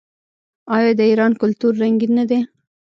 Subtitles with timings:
[0.75, 2.39] آیا د ایران کلتور رنګین نه دی؟